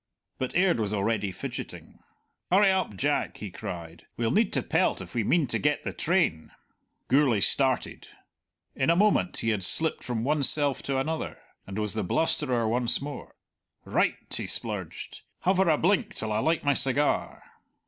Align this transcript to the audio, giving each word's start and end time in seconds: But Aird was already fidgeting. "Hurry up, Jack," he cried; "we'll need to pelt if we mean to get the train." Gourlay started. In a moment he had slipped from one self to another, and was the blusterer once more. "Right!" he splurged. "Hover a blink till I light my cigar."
But 0.39 0.55
Aird 0.55 0.79
was 0.79 0.93
already 0.93 1.31
fidgeting. 1.31 1.99
"Hurry 2.49 2.71
up, 2.71 2.97
Jack," 2.97 3.37
he 3.37 3.51
cried; 3.51 4.07
"we'll 4.17 4.31
need 4.31 4.51
to 4.53 4.63
pelt 4.63 4.99
if 4.99 5.13
we 5.13 5.23
mean 5.23 5.45
to 5.45 5.59
get 5.59 5.83
the 5.83 5.93
train." 5.93 6.49
Gourlay 7.07 7.39
started. 7.39 8.07
In 8.75 8.89
a 8.89 8.95
moment 8.95 9.37
he 9.37 9.49
had 9.49 9.63
slipped 9.63 10.03
from 10.03 10.23
one 10.23 10.41
self 10.41 10.81
to 10.83 10.97
another, 10.97 11.37
and 11.67 11.77
was 11.77 11.93
the 11.93 12.03
blusterer 12.03 12.67
once 12.67 12.99
more. 12.99 13.35
"Right!" 13.85 14.15
he 14.35 14.47
splurged. 14.47 15.21
"Hover 15.41 15.69
a 15.69 15.77
blink 15.77 16.15
till 16.15 16.31
I 16.31 16.39
light 16.39 16.63
my 16.63 16.73
cigar." 16.73 17.43